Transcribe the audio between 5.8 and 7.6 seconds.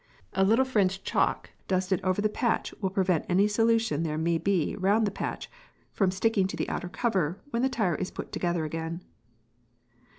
from sticking to the outer cover